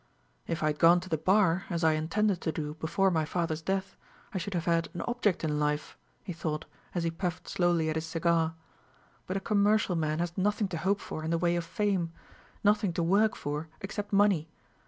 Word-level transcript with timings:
"If 0.47 0.63
I 0.63 0.73
had 0.73 0.79
gone 0.79 0.99
to 1.01 1.09
the 1.09 1.15
Bar, 1.19 1.65
as 1.69 1.83
I 1.83 1.91
intended 1.91 2.41
to 2.41 2.51
do 2.51 2.73
before 2.73 3.11
my 3.11 3.23
father's 3.23 3.61
death, 3.61 3.95
I 4.33 4.39
should 4.39 4.55
have 4.55 4.65
had 4.65 4.89
an 4.95 5.01
object 5.03 5.43
in 5.43 5.59
life," 5.59 5.95
he 6.23 6.33
thought, 6.33 6.65
as 6.95 7.03
he 7.03 7.11
puffed 7.11 7.47
slowly 7.47 7.87
at 7.87 7.95
his 7.97 8.07
cigar; 8.07 8.55
"but 9.27 9.37
a 9.37 9.39
commercial 9.39 9.95
man 9.95 10.17
has 10.17 10.35
nothing 10.35 10.67
to 10.69 10.77
hope 10.77 11.01
for 11.01 11.23
in 11.23 11.29
the 11.29 11.37
way 11.37 11.55
of 11.55 11.65
fame 11.65 12.11
nothing 12.63 12.93
to 12.93 13.03
work 13.03 13.35
for 13.35 13.67
except 13.81 14.11
money. 14.11 14.49